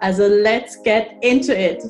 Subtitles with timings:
[0.00, 1.82] Also let's get into it!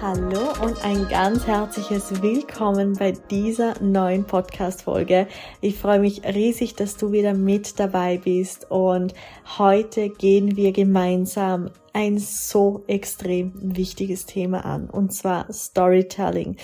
[0.00, 5.26] Hallo und ein ganz herzliches Willkommen bei dieser neuen Podcast-Folge.
[5.60, 9.12] Ich freue mich riesig, dass du wieder mit dabei bist und
[9.58, 16.56] heute gehen wir gemeinsam ein so extrem wichtiges Thema an und zwar Storytelling.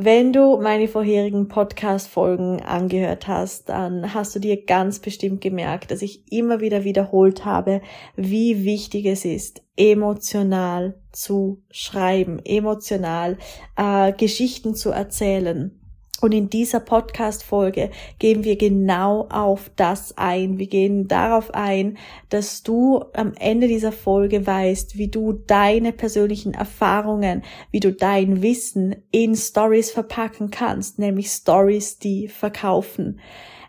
[0.00, 6.02] Wenn du meine vorherigen Podcast-Folgen angehört hast, dann hast du dir ganz bestimmt gemerkt, dass
[6.02, 7.80] ich immer wieder wiederholt habe,
[8.14, 13.38] wie wichtig es ist, emotional zu schreiben, emotional
[13.76, 15.77] äh, Geschichten zu erzählen.
[16.20, 20.58] Und in dieser Podcast-Folge gehen wir genau auf das ein.
[20.58, 21.96] Wir gehen darauf ein,
[22.28, 28.42] dass du am Ende dieser Folge weißt, wie du deine persönlichen Erfahrungen, wie du dein
[28.42, 33.20] Wissen in Stories verpacken kannst, nämlich Stories, die verkaufen.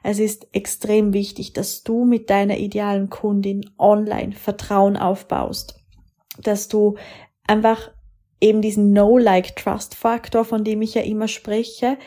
[0.01, 5.83] Es ist extrem wichtig, dass du mit deiner idealen Kundin online Vertrauen aufbaust,
[6.41, 6.95] dass du
[7.45, 7.91] einfach
[8.41, 11.97] eben diesen No-Like-Trust-Faktor, von dem ich ja immer spreche,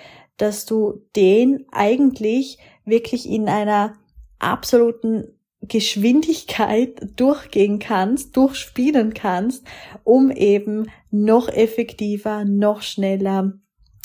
[0.42, 3.94] dass du den eigentlich wirklich in einer
[4.40, 5.28] absoluten
[5.60, 9.64] Geschwindigkeit durchgehen kannst, durchspielen kannst,
[10.02, 13.52] um eben noch effektiver, noch schneller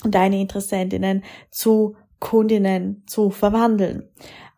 [0.03, 4.03] deine Interessentinnen zu Kundinnen zu verwandeln.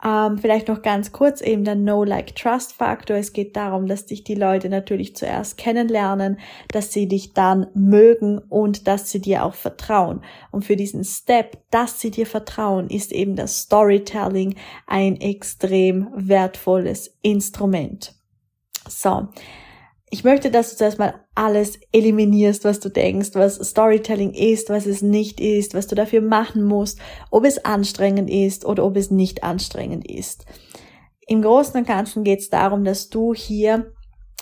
[0.04, 3.18] Ähm, vielleicht noch ganz kurz eben der No-Like-Trust-Faktor.
[3.18, 6.40] Es geht darum, dass dich die Leute natürlich zuerst kennenlernen,
[6.72, 10.22] dass sie dich dann mögen und dass sie dir auch vertrauen.
[10.52, 14.56] Und für diesen Step, dass sie dir vertrauen, ist eben das Storytelling
[14.88, 18.16] ein extrem wertvolles Instrument.
[18.88, 19.28] So.
[20.12, 24.88] Ich möchte, dass du zuerst mal alles eliminierst, was du denkst, was Storytelling ist, was
[24.88, 27.00] es nicht ist, was du dafür machen musst,
[27.30, 30.46] ob es anstrengend ist oder ob es nicht anstrengend ist.
[31.28, 33.94] Im Großen und Ganzen geht es darum, dass du hier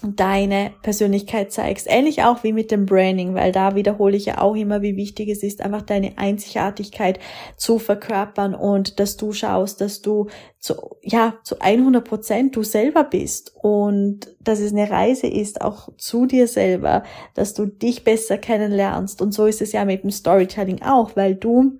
[0.03, 1.87] deine Persönlichkeit zeigst.
[1.89, 5.29] Ähnlich auch wie mit dem Branding, weil da wiederhole ich ja auch immer, wie wichtig
[5.29, 7.19] es ist, einfach deine Einzigartigkeit
[7.55, 10.27] zu verkörpern und dass du schaust, dass du
[10.59, 15.89] zu, ja, zu 100 Prozent du selber bist und dass es eine Reise ist, auch
[15.97, 17.03] zu dir selber,
[17.33, 21.33] dass du dich besser kennenlernst und so ist es ja mit dem Storytelling auch, weil
[21.33, 21.79] du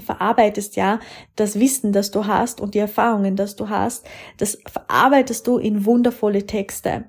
[0.00, 1.00] verarbeitest ja
[1.36, 4.06] das Wissen, das du hast und die Erfahrungen, das du hast,
[4.38, 7.04] das verarbeitest du in wundervolle Texte.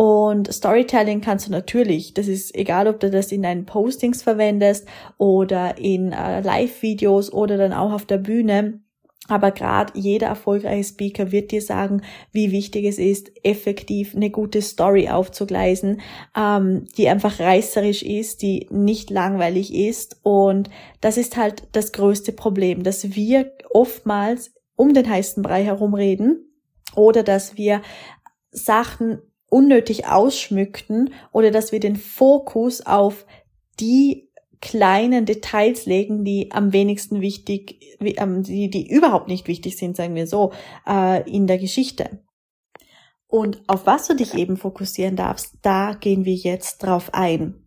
[0.00, 4.88] Und Storytelling kannst du natürlich, das ist egal, ob du das in deinen Postings verwendest
[5.18, 8.80] oder in äh, Live-Videos oder dann auch auf der Bühne.
[9.28, 12.00] Aber gerade jeder erfolgreiche Speaker wird dir sagen,
[12.32, 16.00] wie wichtig es ist, effektiv eine gute Story aufzugleisen,
[16.34, 20.18] ähm, die einfach reißerisch ist, die nicht langweilig ist.
[20.22, 20.70] Und
[21.02, 26.50] das ist halt das größte Problem, dass wir oftmals um den heißen Brei herumreden
[26.96, 27.82] oder dass wir
[28.50, 29.18] Sachen
[29.50, 33.26] unnötig ausschmückten oder dass wir den Fokus auf
[33.78, 34.30] die
[34.62, 40.26] kleinen Details legen, die am wenigsten wichtig, die, die überhaupt nicht wichtig sind, sagen wir
[40.26, 40.52] so,
[40.86, 42.22] äh, in der Geschichte.
[43.26, 47.66] Und auf was du dich eben fokussieren darfst, da gehen wir jetzt drauf ein.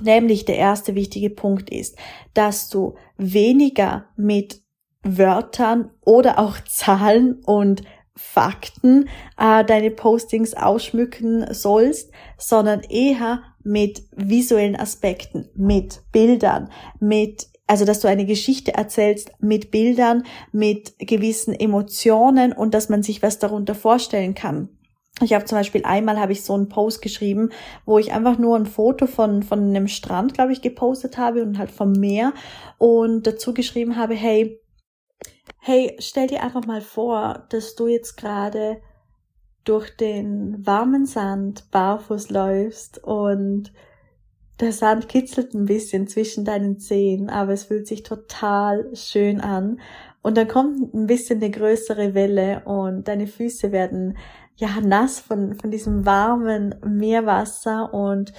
[0.00, 1.96] Nämlich der erste wichtige Punkt ist,
[2.32, 4.62] dass du weniger mit
[5.02, 7.82] Wörtern oder auch Zahlen und
[8.22, 9.08] Fakten
[9.38, 16.70] äh, deine Postings ausschmücken sollst, sondern eher mit visuellen Aspekten, mit Bildern,
[17.00, 23.04] mit also dass du eine Geschichte erzählst mit Bildern, mit gewissen Emotionen und dass man
[23.04, 24.68] sich was darunter vorstellen kann.
[25.22, 27.50] Ich habe zum Beispiel einmal habe ich so einen Post geschrieben,
[27.84, 31.58] wo ich einfach nur ein Foto von von einem Strand, glaube ich, gepostet habe und
[31.58, 32.32] halt vom Meer
[32.78, 34.60] und dazu geschrieben habe, hey,
[35.58, 38.80] Hey, stell dir einfach mal vor, dass du jetzt gerade
[39.64, 43.72] durch den warmen Sand barfuß läufst und
[44.60, 49.80] der Sand kitzelt ein bisschen zwischen deinen Zehen, aber es fühlt sich total schön an.
[50.22, 54.18] Und dann kommt ein bisschen eine größere Welle und deine Füße werden
[54.56, 58.32] ja nass von, von diesem warmen Meerwasser und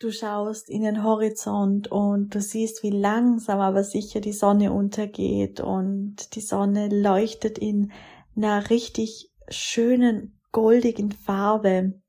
[0.00, 5.58] Du schaust in den Horizont und du siehst, wie langsam aber sicher die Sonne untergeht
[5.58, 7.90] und die Sonne leuchtet in
[8.36, 12.00] einer richtig schönen goldigen Farbe.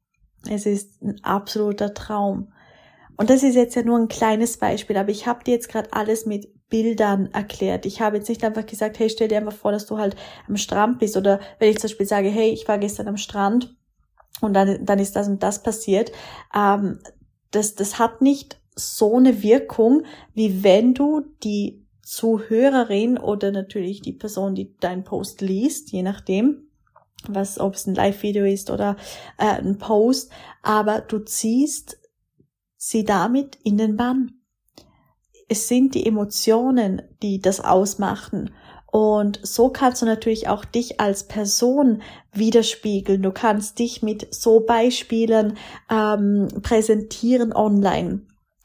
[0.47, 2.53] Es ist ein absoluter Traum.
[3.17, 5.91] Und das ist jetzt ja nur ein kleines Beispiel, aber ich habe dir jetzt gerade
[5.91, 7.87] alles mit Bildern erklärt.
[7.87, 10.15] Ich habe jetzt nicht einfach gesagt, hey, stell dir einfach vor, dass du halt
[10.47, 13.75] am Strand bist oder wenn ich zum Beispiel sage, hey, ich war gestern am Strand
[14.41, 16.11] und dann, dann ist das und das passiert.
[16.55, 16.99] Ähm,
[17.51, 20.03] das, das hat nicht so eine Wirkung,
[20.33, 26.69] wie wenn du die Zuhörerin oder natürlich die Person, die deinen Post liest, je nachdem,
[27.27, 28.95] was, ob es ein Live-Video ist oder
[29.37, 30.31] äh, ein Post,
[30.63, 31.99] aber du ziehst
[32.77, 34.41] sie damit in den Bann.
[35.47, 38.51] Es sind die Emotionen, die das ausmachen.
[38.91, 42.01] Und so kannst du natürlich auch dich als Person
[42.33, 43.21] widerspiegeln.
[43.21, 45.57] Du kannst dich mit so Beispielen
[45.91, 48.21] ähm, präsentieren online.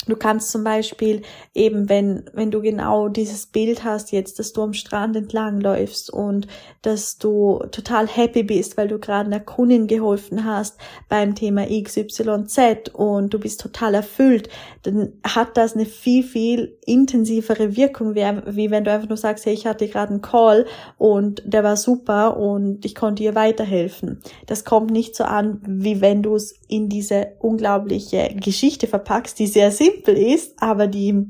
[0.07, 1.23] Du kannst zum Beispiel
[1.55, 6.11] eben, wenn, wenn du genau dieses Bild hast jetzt, dass du am Strand entlang läufst
[6.11, 6.47] und
[6.83, 10.77] dass du total happy bist, weil du gerade einer Kundin geholfen hast
[11.09, 14.49] beim Thema XYZ und du bist total erfüllt,
[14.83, 19.55] dann hat das eine viel, viel intensivere Wirkung, wie, wenn du einfach nur sagst, hey,
[19.55, 20.67] ich hatte gerade einen Call
[20.99, 24.21] und der war super und ich konnte ihr weiterhelfen.
[24.47, 29.47] Das kommt nicht so an, wie wenn du es in diese unglaubliche Geschichte verpackst, die
[29.47, 31.27] sehr simpel simpel ist, aber die,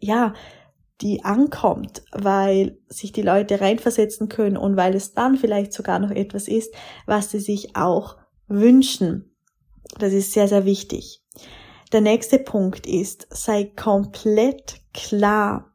[0.00, 0.34] ja,
[1.00, 6.10] die ankommt, weil sich die Leute reinversetzen können und weil es dann vielleicht sogar noch
[6.10, 6.74] etwas ist,
[7.06, 8.16] was sie sich auch
[8.46, 9.36] wünschen.
[9.98, 11.22] Das ist sehr, sehr wichtig.
[11.92, 15.74] Der nächste Punkt ist, sei komplett klar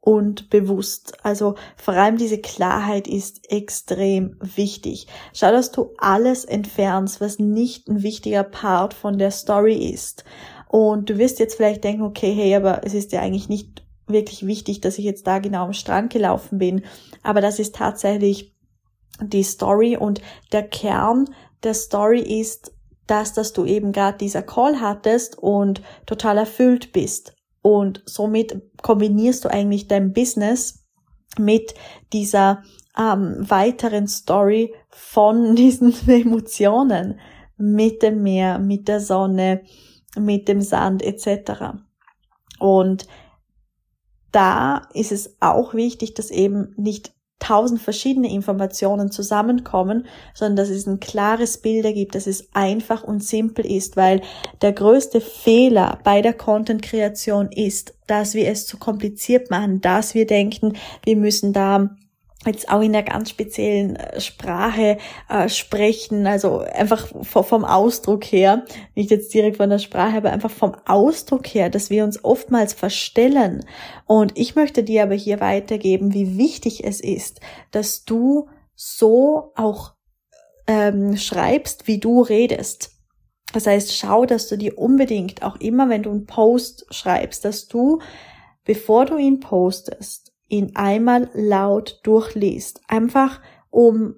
[0.00, 1.14] und bewusst.
[1.22, 5.06] Also vor allem diese Klarheit ist extrem wichtig.
[5.34, 10.24] Schau, dass du alles entfernst, was nicht ein wichtiger Part von der Story ist.
[10.70, 14.46] Und du wirst jetzt vielleicht denken, okay, hey, aber es ist ja eigentlich nicht wirklich
[14.46, 16.84] wichtig, dass ich jetzt da genau am Strand gelaufen bin.
[17.24, 18.54] Aber das ist tatsächlich
[19.20, 20.22] die Story und
[20.52, 21.28] der Kern
[21.64, 22.72] der Story ist
[23.08, 27.34] das, dass du eben gerade dieser Call hattest und total erfüllt bist.
[27.62, 30.86] Und somit kombinierst du eigentlich dein Business
[31.36, 31.74] mit
[32.12, 32.62] dieser
[32.96, 37.18] ähm, weiteren Story von diesen Emotionen,
[37.56, 39.62] mit dem Meer, mit der Sonne,
[40.18, 41.78] mit dem Sand etc.
[42.58, 43.06] Und
[44.32, 50.86] da ist es auch wichtig, dass eben nicht tausend verschiedene Informationen zusammenkommen, sondern dass es
[50.86, 54.20] ein klares Bild ergibt, dass es einfach und simpel ist, weil
[54.60, 60.26] der größte Fehler bei der Content-Kreation ist, dass wir es zu kompliziert machen, dass wir
[60.26, 60.74] denken,
[61.04, 61.96] wir müssen da
[62.46, 64.96] jetzt auch in einer ganz speziellen äh, Sprache
[65.28, 68.64] äh, sprechen, also einfach vom Ausdruck her,
[68.94, 72.72] nicht jetzt direkt von der Sprache, aber einfach vom Ausdruck her, dass wir uns oftmals
[72.72, 73.64] verstellen.
[74.06, 77.40] Und ich möchte dir aber hier weitergeben, wie wichtig es ist,
[77.72, 79.92] dass du so auch
[80.66, 82.92] ähm, schreibst, wie du redest.
[83.52, 87.66] Das heißt, schau, dass du dir unbedingt auch immer, wenn du einen Post schreibst, dass
[87.66, 88.00] du,
[88.64, 92.82] bevor du ihn postest, ihn einmal laut durchliest.
[92.88, 94.16] Einfach um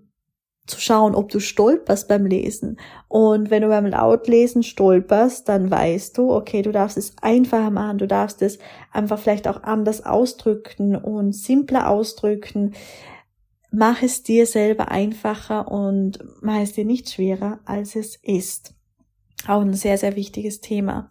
[0.67, 2.79] zu schauen, ob du stolperst beim Lesen.
[3.09, 7.99] Und wenn du beim Lautlesen stolperst, dann weißt du, okay, du darfst es einfacher machen,
[7.99, 8.59] du darfst es
[8.93, 12.75] einfach vielleicht auch anders ausdrücken und simpler ausdrücken.
[13.73, 18.75] Mach es dir selber einfacher und mach es dir nicht schwerer, als es ist.
[19.49, 21.11] Auch ein sehr, sehr wichtiges Thema.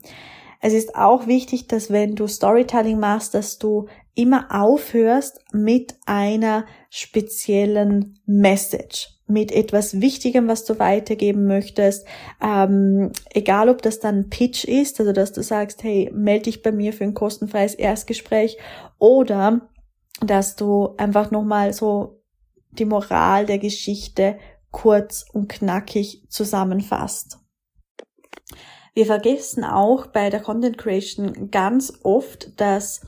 [0.61, 6.65] Es ist auch wichtig, dass wenn du Storytelling machst, dass du immer aufhörst mit einer
[6.89, 12.05] speziellen Message, mit etwas Wichtigem, was du weitergeben möchtest.
[12.41, 16.71] Ähm, egal, ob das dann Pitch ist, also dass du sagst, hey, melde dich bei
[16.71, 18.57] mir für ein kostenfreies Erstgespräch
[18.99, 19.69] oder
[20.19, 22.21] dass du einfach nochmal so
[22.71, 24.37] die Moral der Geschichte
[24.71, 27.39] kurz und knackig zusammenfasst.
[28.93, 33.01] Wir vergessen auch bei der Content Creation ganz oft, dass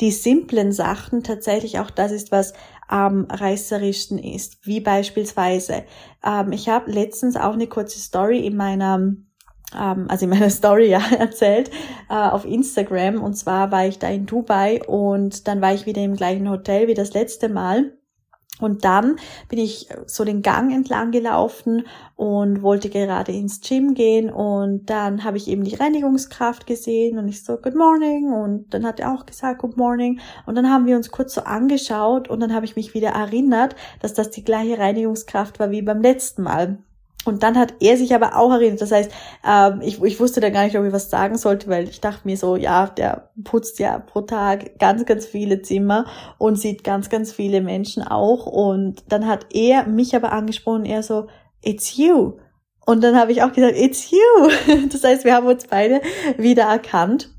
[0.00, 2.54] die simplen Sachen tatsächlich auch das ist, was
[2.88, 4.66] am reißerischsten ist.
[4.66, 5.84] Wie beispielsweise,
[6.24, 8.96] ähm, ich habe letztens auch eine kurze Story in meiner
[9.78, 11.70] ähm, also in meiner Story ja erzählt
[12.08, 16.02] äh, auf Instagram und zwar war ich da in Dubai und dann war ich wieder
[16.02, 17.92] im gleichen Hotel wie das letzte Mal
[18.60, 19.16] und dann
[19.48, 21.86] bin ich so den Gang entlang gelaufen
[22.16, 24.30] und wollte gerade ins Gym gehen.
[24.30, 28.32] Und dann habe ich eben die Reinigungskraft gesehen und ich so Good Morning.
[28.32, 30.20] Und dann hat er auch gesagt Good Morning.
[30.46, 33.74] Und dann haben wir uns kurz so angeschaut und dann habe ich mich wieder erinnert,
[34.00, 36.78] dass das die gleiche Reinigungskraft war wie beim letzten Mal.
[37.26, 38.80] Und dann hat er sich aber auch erinnert.
[38.80, 39.10] Das heißt,
[39.46, 42.20] ähm, ich, ich wusste da gar nicht, ob ich was sagen sollte, weil ich dachte
[42.24, 46.06] mir so, ja, der putzt ja pro Tag ganz, ganz viele Zimmer
[46.38, 48.46] und sieht ganz, ganz viele Menschen auch.
[48.46, 51.26] Und dann hat er mich aber angesprochen, er so,
[51.62, 52.38] it's you.
[52.86, 54.78] Und dann habe ich auch gesagt, it's you.
[54.90, 56.00] Das heißt, wir haben uns beide
[56.38, 57.30] wieder erkannt.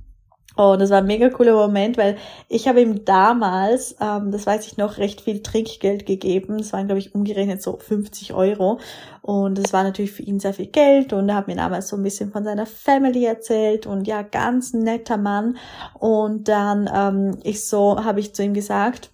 [0.61, 4.67] Und das war ein mega cooler Moment, weil ich habe ihm damals, ähm, das weiß
[4.67, 6.59] ich noch, recht viel Trinkgeld gegeben.
[6.59, 8.79] Das waren, glaube ich, umgerechnet so 50 Euro.
[9.23, 11.13] Und das war natürlich für ihn sehr viel Geld.
[11.13, 13.87] Und er hat mir damals so ein bisschen von seiner Family erzählt.
[13.87, 15.57] Und ja, ganz netter Mann.
[15.97, 19.09] Und dann ähm, ich so, habe ich zu ihm gesagt,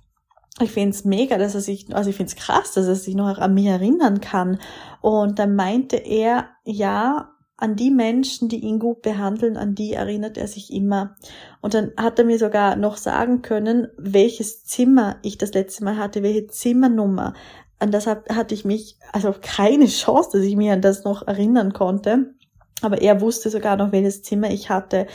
[0.60, 3.16] ich finde es mega, dass er sich, also ich finde es krass, dass er sich
[3.16, 4.60] noch an mich erinnern kann.
[5.00, 10.37] Und dann meinte er, ja, an die Menschen, die ihn gut behandeln, an die erinnert
[10.37, 11.15] er sich immer.
[11.59, 15.97] Und dann hat er mir sogar noch sagen können, welches Zimmer ich das letzte Mal
[15.97, 17.33] hatte, welche Zimmernummer.
[17.79, 21.73] An das hatte ich mich, also keine Chance, dass ich mich an das noch erinnern
[21.73, 22.35] konnte.
[22.81, 25.07] Aber er wusste sogar noch, welches Zimmer ich hatte.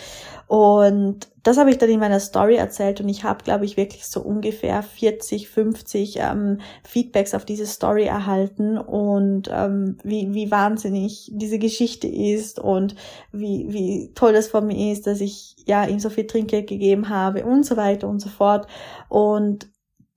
[0.49, 4.07] Und das habe ich dann in meiner Story erzählt und ich habe, glaube ich, wirklich
[4.07, 11.31] so ungefähr 40, 50 ähm, Feedbacks auf diese Story erhalten und ähm, wie, wie wahnsinnig
[11.33, 12.97] diese Geschichte ist und
[13.33, 17.09] wie, wie toll das von mir ist, dass ich ja ihm so viel Trinkgeld gegeben
[17.09, 18.66] habe und so weiter und so fort.
[19.09, 19.69] Und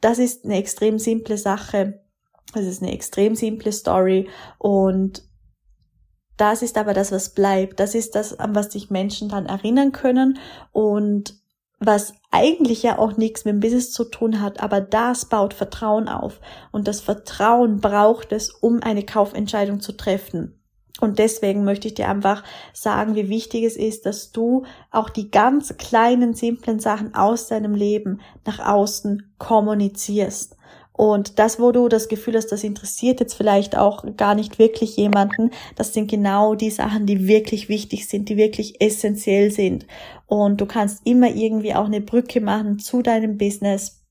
[0.01, 2.01] das ist eine extrem simple Sache.
[2.53, 5.23] Das ist eine extrem simple Story und
[6.37, 7.79] das ist aber das, was bleibt.
[7.79, 10.39] Das ist das, an was sich Menschen dann erinnern können
[10.71, 11.35] und
[11.79, 16.07] was eigentlich ja auch nichts mit dem Business zu tun hat, aber das baut Vertrauen
[16.07, 16.39] auf.
[16.71, 20.59] Und das Vertrauen braucht es, um eine Kaufentscheidung zu treffen.
[21.01, 25.29] Und deswegen möchte ich dir einfach sagen, wie wichtig es ist, dass du auch die
[25.29, 30.55] ganz kleinen, simplen Sachen aus deinem Leben nach außen kommunizierst.
[30.97, 34.95] Und das, wo du das Gefühl hast, das interessiert jetzt vielleicht auch gar nicht wirklich
[34.95, 39.85] jemanden, das sind genau die Sachen, die wirklich wichtig sind, die wirklich essentiell sind.
[40.25, 44.03] Und du kannst immer irgendwie auch eine Brücke machen zu deinem Business,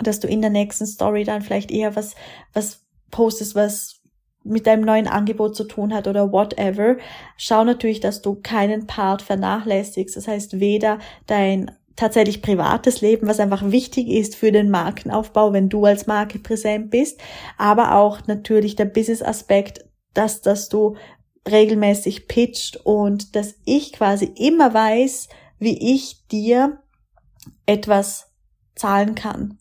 [0.00, 2.14] dass du in der nächsten Story dann vielleicht eher was,
[2.52, 4.00] was postest, was
[4.44, 6.96] mit deinem neuen Angebot zu tun hat oder whatever.
[7.36, 10.16] Schau natürlich, dass du keinen Part vernachlässigst.
[10.16, 15.68] Das heißt, weder dein tatsächlich privates Leben, was einfach wichtig ist für den Markenaufbau, wenn
[15.68, 17.20] du als Marke präsent bist,
[17.56, 20.96] aber auch natürlich der Business-Aspekt, dass, dass du
[21.50, 25.28] regelmäßig pitcht und dass ich quasi immer weiß,
[25.58, 26.80] wie ich dir
[27.66, 28.32] etwas
[28.76, 29.58] zahlen kann,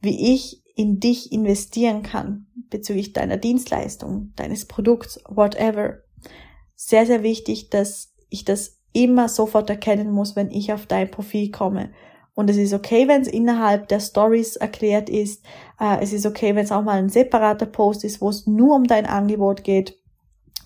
[0.00, 5.98] wie ich in dich investieren kann bezüglich deiner Dienstleistung, deines Produkts, whatever.
[6.74, 11.50] Sehr, sehr wichtig, dass ich das immer sofort erkennen muss, wenn ich auf dein Profil
[11.50, 11.90] komme.
[12.34, 15.44] Und es ist okay, wenn es innerhalb der Stories erklärt ist.
[15.78, 18.74] Äh, es ist okay, wenn es auch mal ein separater Post ist, wo es nur
[18.74, 19.98] um dein Angebot geht.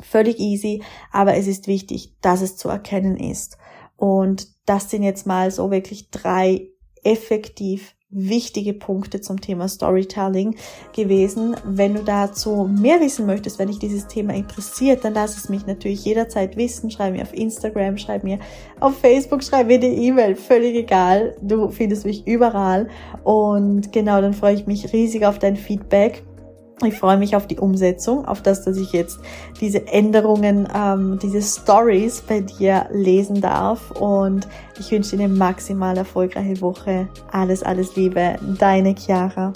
[0.00, 3.58] Völlig easy, aber es ist wichtig, dass es zu erkennen ist.
[3.97, 6.68] Und das sind jetzt mal so wirklich drei
[7.02, 10.56] effektiv wichtige Punkte zum Thema Storytelling
[10.94, 11.56] gewesen.
[11.64, 15.66] Wenn du dazu mehr wissen möchtest, wenn dich dieses Thema interessiert, dann lass es mich
[15.66, 16.90] natürlich jederzeit wissen.
[16.90, 18.38] Schreib mir auf Instagram, schreib mir
[18.80, 21.36] auf Facebook, schreib mir die E-Mail, völlig egal.
[21.42, 22.88] Du findest mich überall.
[23.24, 26.24] Und genau, dann freue ich mich riesig auf dein Feedback.
[26.85, 29.18] Ich freue mich auf die Umsetzung, auf das, dass ich jetzt
[29.61, 33.90] diese Änderungen, ähm, diese Stories bei dir lesen darf.
[33.90, 34.47] Und
[34.78, 37.08] ich wünsche dir eine maximal erfolgreiche Woche.
[37.32, 39.52] Alles, alles Liebe, deine Chiara.